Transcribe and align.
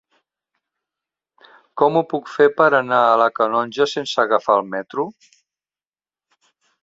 Com 1.81 1.99
ho 1.99 2.03
puc 2.13 2.31
fer 2.37 2.47
per 2.61 2.69
anar 2.79 3.01
a 3.09 3.21
la 3.23 3.27
Canonja 3.41 3.89
sense 3.93 4.23
agafar 4.23 4.55
el 4.61 4.67
metro? 4.73 5.05